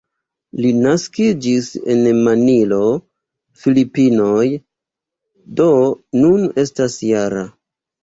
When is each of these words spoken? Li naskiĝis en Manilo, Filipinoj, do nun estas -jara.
Li 0.63 0.69
naskiĝis 0.85 1.69
en 1.97 2.01
Manilo, 2.29 2.81
Filipinoj, 3.67 4.49
do 5.63 5.71
nun 6.27 6.53
estas 6.67 7.01
-jara. 7.09 7.51